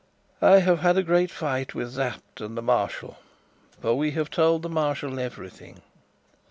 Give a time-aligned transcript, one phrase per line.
[0.41, 3.17] "I have had a great fight with Sapt and the Marshal
[3.79, 5.83] for we have told the Marshal everything.